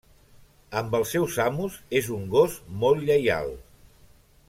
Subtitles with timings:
[0.79, 3.55] Amb els seus amos és un gos molt lleial.